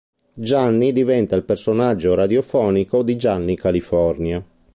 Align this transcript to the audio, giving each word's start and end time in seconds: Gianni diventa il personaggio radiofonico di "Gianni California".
Gianni 0.33 0.93
diventa 0.93 1.35
il 1.35 1.43
personaggio 1.43 2.15
radiofonico 2.15 3.03
di 3.03 3.15
"Gianni 3.17 3.55
California". 3.55 4.43